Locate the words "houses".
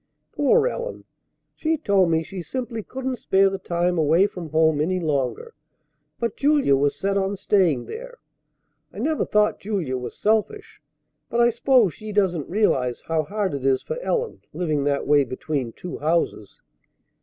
15.99-16.61